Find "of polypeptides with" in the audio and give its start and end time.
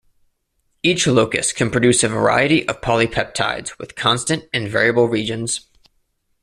2.67-3.95